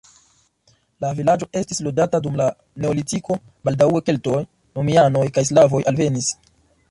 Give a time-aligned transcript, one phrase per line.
[1.03, 2.47] La vilaĝo estis loĝata dum la
[2.85, 3.37] neolitiko,
[3.69, 4.41] baldaŭe keltoj,
[4.79, 6.33] romianoj kaj slavoj alvenis.